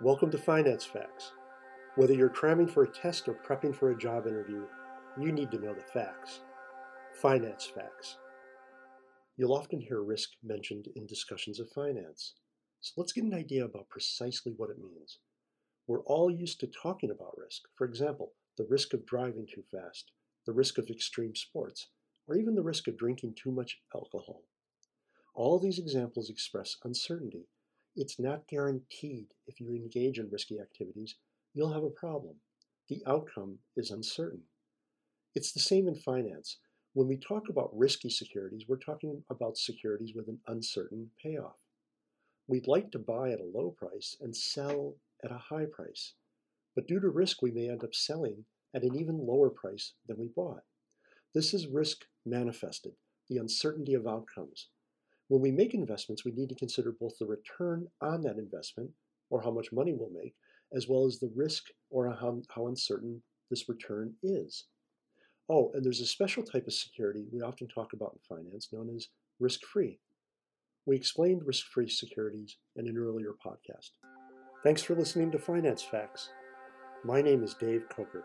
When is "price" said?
43.70-44.16, 45.66-46.12, 49.50-49.92